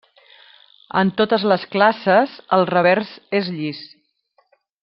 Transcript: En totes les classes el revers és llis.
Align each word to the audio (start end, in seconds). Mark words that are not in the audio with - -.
En 1.01 1.11
totes 1.19 1.45
les 1.51 1.67
classes 1.77 2.35
el 2.59 2.67
revers 2.73 3.15
és 3.41 3.55
llis. 3.59 3.87